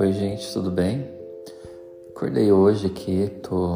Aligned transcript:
Oi, 0.00 0.14
gente, 0.14 0.50
tudo 0.50 0.70
bem? 0.70 1.06
Acordei 2.08 2.50
hoje 2.50 2.86
aqui, 2.86 3.30
tô 3.42 3.66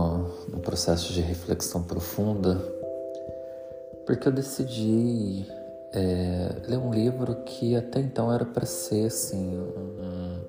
num 0.48 0.58
processo 0.58 1.12
de 1.12 1.20
reflexão 1.20 1.82
profunda, 1.82 2.54
porque 4.06 4.26
eu 4.26 4.32
decidi 4.32 5.44
é, 5.92 6.62
ler 6.66 6.78
um 6.78 6.90
livro 6.94 7.44
que 7.44 7.76
até 7.76 8.00
então 8.00 8.32
era 8.32 8.46
para 8.46 8.64
ser 8.64 9.08
assim 9.08 9.54
um, 9.58 10.40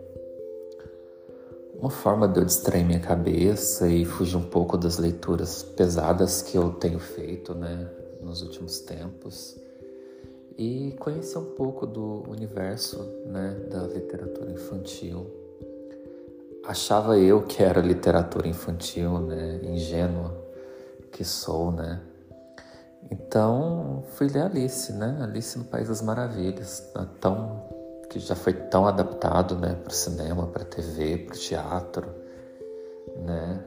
uma 1.82 1.89
forma 1.89 2.25
de 2.25 2.39
eu 2.39 2.46
distrair 2.46 2.86
minha 2.86 3.01
cabeça 3.01 3.89
e 3.89 4.05
fugir 4.05 4.37
um 4.37 4.50
pouco 4.50 4.78
das 4.78 4.97
leituras 4.97 5.61
pesadas 5.61 6.42
que 6.42 6.57
eu 6.57 6.71
tenho 6.71 7.00
feito, 7.00 7.54
né, 7.54 7.86
nos 8.21 8.42
últimos 8.42 8.79
tempos 8.79 9.60
e 10.57 10.96
conhecer 11.00 11.37
um 11.37 11.54
pouco 11.54 11.86
do 11.86 12.23
universo, 12.29 13.04
né, 13.25 13.60
da 13.69 13.86
literatura 13.87 14.54
infantil 14.54 15.43
achava 16.68 17.18
eu 17.18 17.43
que 17.43 17.61
era 17.61 17.79
literatura 17.82 18.47
infantil, 18.47 19.19
né? 19.19 19.60
Ingênua 19.64 20.36
que 21.11 21.24
sou, 21.24 21.71
né? 21.71 22.01
Então 23.10 24.04
fui 24.10 24.28
ler 24.28 24.43
Alice, 24.43 24.91
né? 24.93 25.18
Alice 25.21 25.57
no 25.57 25.65
País 25.65 25.88
das 25.88 26.01
Maravilhas, 26.01 26.91
né? 26.96 27.07
tão 27.21 27.64
que 28.10 28.19
já 28.19 28.36
foi 28.36 28.54
tão 28.54 28.88
adaptado, 28.88 29.55
né, 29.57 29.75
para 29.83 29.91
o 29.91 29.93
cinema, 29.93 30.47
para 30.47 30.61
a 30.61 30.65
TV, 30.65 31.18
para 31.18 31.36
o 31.36 31.38
teatro, 31.38 32.16
né? 33.17 33.63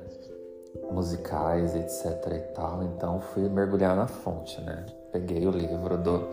Musicais, 0.90 1.74
etc 1.74 2.32
e 2.32 2.54
tal. 2.54 2.82
Então 2.82 3.20
fui 3.20 3.48
mergulhar 3.48 3.96
na 3.96 4.06
fonte, 4.06 4.60
né? 4.62 4.86
Peguei 5.12 5.46
o 5.46 5.50
livro 5.50 5.96
do 5.98 6.28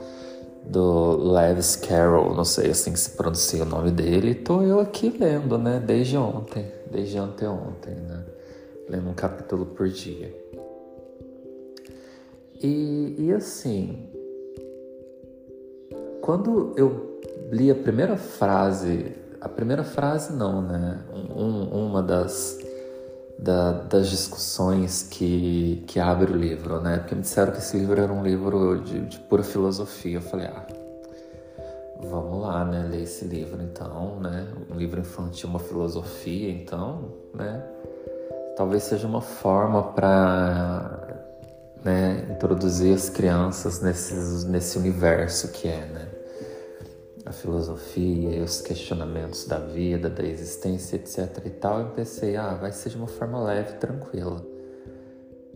do 0.67 1.15
Lewis 1.17 1.75
Carroll, 1.75 2.33
não 2.33 2.43
sei 2.43 2.71
assim 2.71 2.91
que 2.91 2.99
se 2.99 3.11
pronuncia 3.11 3.63
o 3.63 3.65
nome 3.65 3.91
dele, 3.91 4.33
tô 4.33 4.61
eu 4.61 4.79
aqui 4.79 5.15
lendo, 5.17 5.57
né, 5.57 5.81
desde 5.85 6.17
ontem, 6.17 6.65
desde 6.91 7.17
anteontem, 7.17 7.95
né, 7.95 8.25
lendo 8.89 9.09
um 9.09 9.13
capítulo 9.13 9.65
por 9.65 9.87
dia. 9.87 10.33
E, 12.61 13.15
e 13.19 13.31
assim, 13.31 14.09
quando 16.21 16.73
eu 16.75 17.19
li 17.51 17.69
a 17.69 17.75
primeira 17.75 18.17
frase, 18.17 19.13
a 19.39 19.47
primeira 19.47 19.83
frase 19.83 20.33
não, 20.33 20.61
né, 20.61 20.99
um, 21.35 21.85
uma 21.85 22.01
das 22.01 22.57
da, 23.37 23.71
das 23.71 24.09
discussões 24.09 25.03
que, 25.03 25.83
que 25.87 25.99
abre 25.99 26.31
o 26.31 26.35
livro, 26.35 26.79
né? 26.81 26.97
Porque 26.97 27.15
me 27.15 27.21
disseram 27.21 27.51
que 27.51 27.59
esse 27.59 27.77
livro 27.77 27.99
era 28.01 28.11
um 28.11 28.23
livro 28.23 28.81
de, 28.81 29.01
de 29.01 29.19
pura 29.19 29.43
filosofia. 29.43 30.17
Eu 30.17 30.21
falei, 30.21 30.47
ah, 30.47 30.65
vamos 31.99 32.41
lá, 32.41 32.63
né? 32.65 32.87
Ler 32.89 33.03
esse 33.03 33.25
livro, 33.25 33.61
então, 33.61 34.19
né? 34.19 34.47
Um 34.69 34.75
livro 34.75 34.99
infantil, 34.99 35.49
uma 35.49 35.59
filosofia, 35.59 36.49
então, 36.49 37.13
né? 37.33 37.63
Talvez 38.55 38.83
seja 38.83 39.05
uma 39.05 39.21
forma 39.21 39.83
para 39.83 41.05
né, 41.83 42.25
introduzir 42.31 42.95
as 42.95 43.09
crianças 43.09 43.81
nesses, 43.81 44.45
nesse 44.45 44.77
universo 44.77 45.49
que 45.51 45.67
é, 45.67 45.85
né? 45.85 46.14
A 47.25 47.31
filosofia 47.31 48.37
e 48.37 48.41
os 48.41 48.61
questionamentos 48.61 49.45
da 49.45 49.57
vida, 49.57 50.09
da 50.09 50.23
existência, 50.23 50.95
etc 50.95 51.43
e 51.45 51.49
tal, 51.49 51.79
eu 51.79 51.89
pensei, 51.89 52.35
ah, 52.37 52.53
vai 52.53 52.71
ser 52.71 52.89
de 52.89 52.97
uma 52.97 53.07
forma 53.07 53.43
leve, 53.43 53.73
tranquila. 53.73 54.45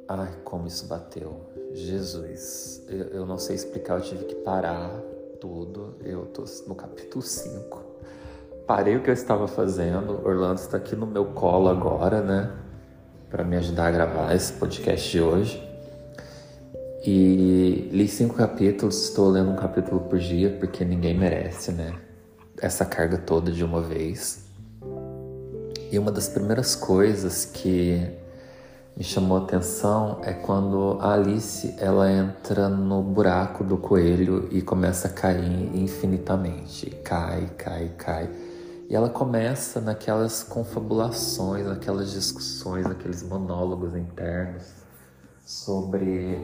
Ai, 0.07 0.33
como 0.43 0.65
isso 0.65 0.87
bateu. 0.87 1.39
Jesus, 1.71 2.83
eu, 2.89 3.05
eu 3.09 3.25
não 3.25 3.37
sei 3.37 3.55
explicar, 3.55 3.99
eu 3.99 4.01
tive 4.01 4.25
que 4.25 4.35
parar 4.35 4.89
tudo. 5.39 5.95
Eu 6.03 6.25
tô 6.25 6.43
no 6.67 6.73
capítulo 6.73 7.21
5. 7.21 7.83
Parei 8.65 8.97
o 8.97 9.03
que 9.03 9.09
eu 9.09 9.13
estava 9.13 9.47
fazendo. 9.47 10.25
Orlando 10.25 10.59
está 10.59 10.77
aqui 10.77 10.95
no 10.95 11.05
meu 11.05 11.25
colo 11.25 11.69
agora, 11.69 12.21
né? 12.21 12.51
Para 13.29 13.43
me 13.43 13.55
ajudar 13.57 13.87
a 13.87 13.91
gravar 13.91 14.35
esse 14.35 14.53
podcast 14.53 15.11
de 15.11 15.21
hoje. 15.21 15.68
E 17.01 17.89
li 17.93 18.07
cinco 18.09 18.35
capítulos, 18.35 19.03
estou 19.03 19.29
lendo 19.29 19.51
um 19.51 19.55
capítulo 19.55 20.01
por 20.01 20.19
dia 20.19 20.49
porque 20.59 20.83
ninguém 20.83 21.17
merece, 21.17 21.71
né? 21.71 21.97
Essa 22.61 22.85
carga 22.85 23.17
toda 23.17 23.51
de 23.51 23.63
uma 23.63 23.81
vez. 23.81 24.45
E 25.91 25.97
uma 25.97 26.11
das 26.11 26.27
primeiras 26.27 26.75
coisas 26.75 27.45
que 27.45 28.05
me 28.97 29.03
chamou 29.03 29.37
a 29.37 29.43
atenção 29.43 30.19
é 30.23 30.33
quando 30.33 30.97
a 30.99 31.13
Alice 31.13 31.73
ela 31.79 32.11
entra 32.11 32.67
no 32.67 33.01
buraco 33.01 33.63
do 33.63 33.77
coelho 33.77 34.49
e 34.51 34.61
começa 34.61 35.07
a 35.07 35.11
cair 35.11 35.73
infinitamente. 35.73 36.89
Cai, 37.01 37.49
cai, 37.57 37.93
cai. 37.97 38.29
E 38.89 38.95
ela 38.95 39.09
começa 39.09 39.79
naquelas 39.79 40.43
confabulações, 40.43 41.65
naquelas 41.65 42.11
discussões, 42.11 42.85
naqueles 42.85 43.23
monólogos 43.23 43.95
internos 43.95 44.63
sobre 45.45 46.37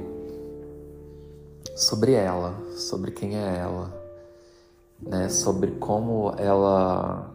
sobre 1.76 2.14
ela, 2.14 2.56
sobre 2.78 3.12
quem 3.12 3.38
é 3.38 3.58
ela, 3.58 3.94
né? 5.02 5.28
Sobre 5.28 5.72
como 5.72 6.34
ela 6.38 7.32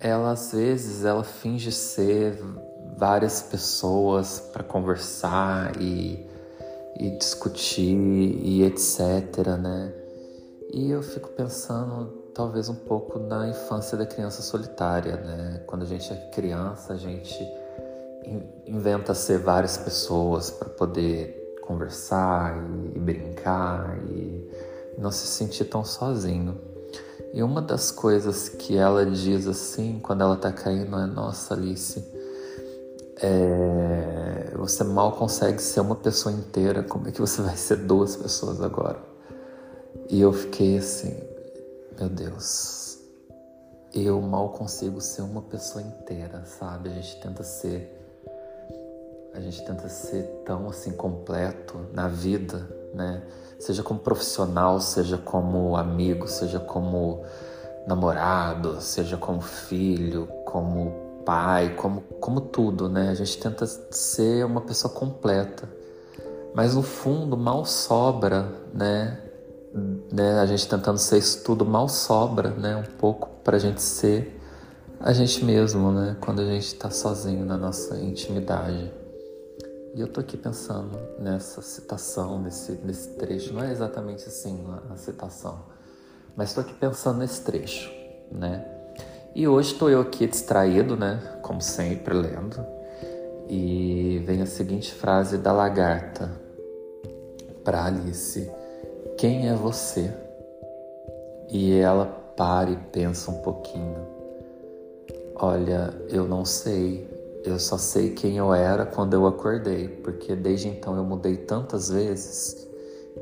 ela 0.00 0.30
às 0.30 0.52
vezes 0.52 1.04
ela 1.04 1.22
finge 1.22 1.70
ser 1.70 2.42
várias 2.96 3.42
pessoas 3.42 4.40
para 4.52 4.64
conversar 4.64 5.78
e, 5.78 6.26
e 6.98 7.10
discutir 7.18 7.94
e 7.94 8.62
etc, 8.64 9.46
né? 9.60 9.92
E 10.72 10.90
eu 10.90 11.02
fico 11.02 11.28
pensando 11.28 12.06
talvez 12.34 12.70
um 12.70 12.74
pouco 12.74 13.18
na 13.18 13.48
infância 13.48 13.98
da 13.98 14.06
criança 14.06 14.40
solitária, 14.40 15.16
né? 15.16 15.62
Quando 15.66 15.82
a 15.82 15.86
gente 15.86 16.10
é 16.10 16.16
criança, 16.30 16.94
a 16.94 16.96
gente 16.96 17.46
inventa 18.66 19.12
ser 19.12 19.38
várias 19.38 19.76
pessoas 19.76 20.50
para 20.50 20.68
poder 20.68 21.39
conversar 21.70 22.56
e, 22.96 22.98
brincar 22.98 23.96
e 24.08 24.50
não 24.98 25.12
se 25.12 25.26
sentir 25.28 25.66
tão 25.66 25.84
sozinho. 25.84 26.60
E 27.32 27.44
uma 27.44 27.62
das 27.62 27.92
coisas 27.92 28.48
que 28.48 28.76
ela 28.76 29.06
diz 29.06 29.46
assim, 29.46 30.00
quando 30.02 30.22
ela 30.22 30.36
tá 30.36 30.50
caindo, 30.50 30.98
é: 30.98 31.06
Nossa, 31.06 31.54
Alice, 31.54 32.04
é, 33.22 34.52
você 34.56 34.82
mal 34.82 35.12
consegue 35.12 35.62
ser 35.62 35.80
uma 35.80 35.94
pessoa 35.94 36.34
inteira, 36.34 36.82
como 36.82 37.06
é 37.06 37.12
que 37.12 37.20
você 37.20 37.40
vai 37.40 37.56
ser 37.56 37.76
duas 37.76 38.16
pessoas 38.16 38.60
agora? 38.60 38.98
E 40.08 40.20
eu 40.20 40.32
fiquei 40.32 40.78
assim: 40.78 41.16
Meu 41.96 42.08
Deus, 42.08 42.98
eu 43.94 44.20
mal 44.20 44.48
consigo 44.48 45.00
ser 45.00 45.22
uma 45.22 45.42
pessoa 45.42 45.84
inteira, 45.84 46.44
sabe? 46.46 46.88
A 46.88 46.94
gente 46.94 47.20
tenta 47.20 47.44
ser 47.44 47.99
a 49.34 49.40
gente 49.40 49.64
tenta 49.64 49.88
ser 49.88 50.24
tão 50.44 50.68
assim 50.68 50.92
completo 50.92 51.86
na 51.92 52.08
vida, 52.08 52.66
né? 52.94 53.22
Seja 53.58 53.82
como 53.82 54.00
profissional, 54.00 54.80
seja 54.80 55.18
como 55.18 55.76
amigo, 55.76 56.26
seja 56.26 56.58
como 56.58 57.22
namorado, 57.86 58.80
seja 58.80 59.16
como 59.16 59.40
filho, 59.40 60.26
como 60.44 61.22
pai, 61.24 61.74
como, 61.76 62.00
como 62.20 62.40
tudo, 62.40 62.88
né? 62.88 63.10
A 63.10 63.14
gente 63.14 63.38
tenta 63.38 63.66
ser 63.66 64.44
uma 64.44 64.60
pessoa 64.60 64.92
completa. 64.92 65.68
Mas 66.54 66.74
no 66.74 66.82
fundo 66.82 67.36
mal 67.36 67.64
sobra, 67.64 68.48
né? 68.74 69.20
né? 70.12 70.40
A 70.40 70.46
gente 70.46 70.68
tentando 70.68 70.98
ser 70.98 71.18
isso 71.18 71.44
tudo 71.44 71.64
mal 71.64 71.88
sobra, 71.88 72.50
né? 72.50 72.76
Um 72.76 72.98
pouco 72.98 73.28
pra 73.44 73.58
gente 73.58 73.82
ser 73.82 74.40
a 74.98 75.12
gente 75.12 75.44
mesmo, 75.44 75.90
né? 75.92 76.16
Quando 76.20 76.40
a 76.42 76.44
gente 76.44 76.74
tá 76.74 76.90
sozinho 76.90 77.44
na 77.44 77.56
nossa 77.56 77.96
intimidade. 77.98 78.92
E 79.94 80.00
eu 80.00 80.08
tô 80.08 80.20
aqui 80.20 80.36
pensando 80.36 80.98
nessa 81.18 81.60
citação, 81.62 82.40
nesse, 82.40 82.72
nesse 82.84 83.08
trecho. 83.10 83.52
Não 83.52 83.62
é 83.62 83.72
exatamente 83.72 84.26
assim 84.26 84.64
a, 84.68 84.94
a 84.94 84.96
citação, 84.96 85.60
mas 86.36 86.50
estou 86.50 86.62
aqui 86.62 86.74
pensando 86.74 87.18
nesse 87.18 87.42
trecho, 87.42 87.90
né? 88.30 88.64
E 89.34 89.46
hoje 89.46 89.72
estou 89.72 89.90
eu 89.90 90.00
aqui 90.00 90.26
distraído, 90.26 90.96
né? 90.96 91.38
Como 91.42 91.60
sempre, 91.60 92.14
lendo. 92.14 92.64
E 93.48 94.22
vem 94.24 94.42
a 94.42 94.46
seguinte 94.46 94.92
frase 94.92 95.38
da 95.38 95.52
lagarta 95.52 96.30
para 97.64 97.84
Alice: 97.84 98.48
Quem 99.16 99.48
é 99.48 99.54
você? 99.54 100.12
E 101.48 101.74
ela 101.74 102.06
para 102.36 102.70
e 102.70 102.76
pensa 102.76 103.30
um 103.30 103.42
pouquinho. 103.42 104.06
Olha, 105.34 105.92
eu 106.08 106.28
não 106.28 106.44
sei, 106.44 107.09
eu 107.44 107.58
só 107.58 107.78
sei 107.78 108.10
quem 108.10 108.36
eu 108.36 108.52
era 108.52 108.84
quando 108.84 109.14
eu 109.14 109.26
acordei, 109.26 109.88
porque 109.88 110.36
desde 110.36 110.68
então 110.68 110.96
eu 110.96 111.04
mudei 111.04 111.36
tantas 111.36 111.88
vezes 111.88 112.68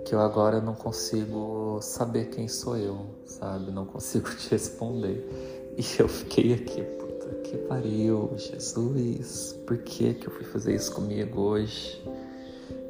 que 0.05 0.15
eu 0.15 0.20
agora 0.20 0.61
não 0.61 0.75
consigo 0.75 1.79
saber 1.81 2.26
quem 2.26 2.49
sou 2.49 2.76
eu, 2.76 3.06
sabe? 3.26 3.70
Não 3.70 3.85
consigo 3.85 4.29
te 4.35 4.50
responder. 4.50 5.75
E 5.76 6.00
eu 6.00 6.09
fiquei 6.09 6.55
aqui, 6.55 6.82
puta 6.82 7.29
que 7.44 7.56
pariu, 7.59 8.32
Jesus, 8.37 9.55
por 9.67 9.79
que 9.79 10.15
que 10.15 10.26
eu 10.26 10.32
fui 10.32 10.44
fazer 10.44 10.75
isso 10.75 10.93
comigo 10.93 11.41
hoje? 11.41 12.03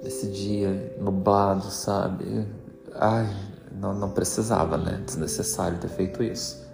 Nesse 0.02 0.28
dia 0.28 0.96
nublado, 0.98 1.70
sabe? 1.70 2.46
Ai, 2.94 3.28
não, 3.72 3.92
não 3.92 4.10
precisava, 4.10 4.78
né? 4.78 5.02
Desnecessário 5.04 5.78
ter 5.78 5.88
feito 5.88 6.22
isso. 6.22 6.66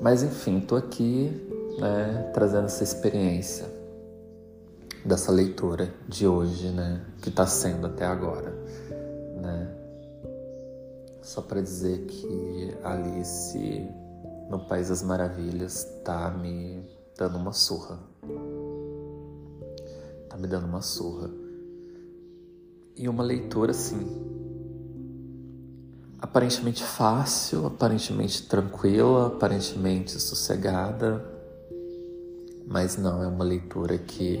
Mas 0.00 0.22
enfim, 0.22 0.60
tô 0.60 0.74
aqui, 0.74 1.32
né, 1.78 2.30
trazendo 2.32 2.66
essa 2.66 2.84
experiência 2.84 3.66
dessa 5.04 5.30
leitura 5.30 5.92
de 6.08 6.26
hoje, 6.26 6.68
né, 6.70 7.04
que 7.20 7.28
está 7.28 7.46
sendo 7.46 7.86
até 7.86 8.06
agora, 8.06 8.50
né? 9.40 9.70
Só 11.22 11.40
para 11.42 11.60
dizer 11.60 12.06
que 12.06 12.76
Alice 12.82 13.88
no 14.48 14.60
País 14.66 14.88
das 14.88 15.02
Maravilhas 15.02 15.84
tá 16.04 16.30
me 16.30 16.86
dando 17.16 17.38
uma 17.38 17.52
surra. 17.52 17.98
Tá 20.28 20.36
me 20.36 20.46
dando 20.46 20.66
uma 20.66 20.82
surra. 20.82 21.30
E 22.96 23.08
uma 23.08 23.24
leitura 23.24 23.72
assim, 23.72 24.06
aparentemente 26.20 26.84
fácil, 26.84 27.66
aparentemente 27.66 28.46
tranquila, 28.46 29.28
aparentemente 29.28 30.12
sossegada, 30.20 31.33
mas 32.66 32.96
não 32.96 33.22
é 33.22 33.26
uma 33.26 33.44
leitura 33.44 33.98
que 33.98 34.40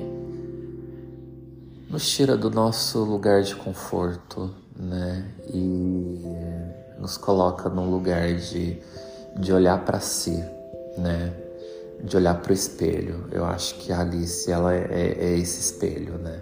nos 1.88 2.08
tira 2.08 2.36
do 2.36 2.50
nosso 2.50 3.04
lugar 3.04 3.42
de 3.42 3.54
conforto, 3.54 4.50
né? 4.76 5.30
E 5.52 6.22
nos 6.98 7.16
coloca 7.16 7.68
num 7.68 7.90
lugar 7.90 8.34
de, 8.34 8.78
de 9.36 9.52
olhar 9.52 9.84
para 9.84 10.00
si, 10.00 10.42
né? 10.96 11.32
De 12.02 12.16
olhar 12.16 12.40
para 12.40 12.50
o 12.50 12.54
espelho. 12.54 13.26
Eu 13.30 13.44
acho 13.44 13.76
que 13.76 13.92
a 13.92 14.00
Alice 14.00 14.50
ela 14.50 14.74
é, 14.74 14.86
é, 14.90 15.24
é 15.24 15.38
esse 15.38 15.60
espelho, 15.60 16.18
né? 16.18 16.40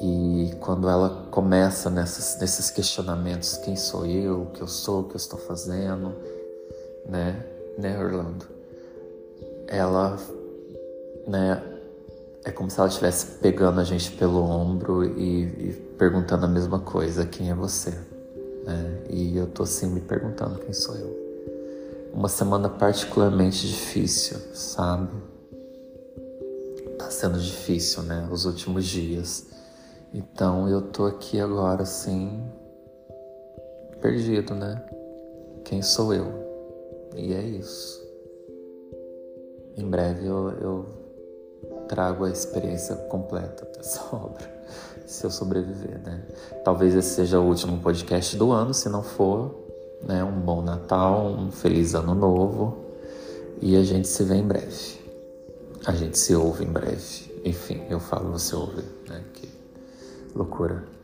E 0.00 0.54
quando 0.60 0.88
ela 0.88 1.26
começa 1.30 1.90
nessas, 1.90 2.38
nesses 2.40 2.70
questionamentos, 2.70 3.56
quem 3.58 3.74
sou 3.74 4.06
eu, 4.06 4.42
o 4.42 4.46
que 4.46 4.62
eu 4.62 4.68
sou, 4.68 5.00
o 5.00 5.04
que 5.04 5.14
eu 5.14 5.16
estou 5.16 5.38
fazendo, 5.38 6.14
né, 7.04 7.44
né, 7.76 7.98
Orlando? 7.98 8.46
Ela, 9.66 10.16
né, 11.28 11.62
é 12.44 12.50
como 12.50 12.70
se 12.70 12.80
ela 12.80 12.88
estivesse 12.88 13.38
pegando 13.38 13.78
a 13.78 13.84
gente 13.84 14.12
pelo 14.12 14.42
ombro 14.42 15.04
e, 15.04 15.42
e, 15.42 15.72
perguntando 15.98 16.46
a 16.46 16.48
mesma 16.48 16.80
coisa: 16.80 17.26
quem 17.26 17.50
é 17.50 17.54
você? 17.54 17.90
Né? 18.64 19.04
E 19.10 19.36
eu 19.36 19.46
tô 19.46 19.64
assim 19.64 19.86
me 19.86 20.00
perguntando 20.00 20.58
quem 20.58 20.72
sou 20.72 20.96
eu. 20.96 21.28
Uma 22.14 22.28
semana 22.28 22.68
particularmente 22.68 23.68
difícil, 23.68 24.38
sabe? 24.54 25.10
Tá 26.98 27.10
sendo 27.10 27.38
difícil, 27.38 28.02
né? 28.02 28.26
Os 28.32 28.46
últimos 28.46 28.86
dias. 28.86 29.46
Então 30.12 30.68
eu 30.68 30.80
tô 30.80 31.04
aqui 31.04 31.38
agora 31.38 31.82
assim, 31.82 32.42
perdido, 34.00 34.54
né? 34.54 34.82
Quem 35.64 35.82
sou 35.82 36.14
eu? 36.14 36.32
E 37.14 37.34
é 37.34 37.42
isso. 37.42 38.02
Em 39.76 39.88
breve 39.88 40.26
eu, 40.26 40.50
eu 40.60 40.97
trago 41.88 42.24
a 42.24 42.30
experiência 42.30 42.94
completa 42.94 43.66
dessa 43.76 44.04
obra, 44.14 44.46
se 45.06 45.24
eu 45.24 45.30
sobreviver, 45.30 46.00
né? 46.02 46.22
Talvez 46.64 46.94
esse 46.94 47.10
seja 47.10 47.40
o 47.40 47.46
último 47.46 47.80
podcast 47.80 48.36
do 48.36 48.52
ano, 48.52 48.74
se 48.74 48.88
não 48.88 49.02
for, 49.02 49.54
né? 50.02 50.22
Um 50.22 50.40
bom 50.40 50.62
Natal, 50.62 51.26
um 51.26 51.50
feliz 51.50 51.94
ano 51.94 52.14
novo 52.14 52.84
e 53.60 53.76
a 53.76 53.82
gente 53.82 54.06
se 54.06 54.22
vê 54.24 54.36
em 54.36 54.46
breve. 54.46 54.98
A 55.86 55.92
gente 55.92 56.18
se 56.18 56.34
ouve 56.34 56.64
em 56.64 56.68
breve. 56.70 57.40
Enfim, 57.44 57.82
eu 57.88 57.98
falo, 57.98 58.32
você 58.32 58.54
ouve, 58.54 58.82
né? 59.08 59.24
Que 59.32 59.48
loucura. 60.34 60.97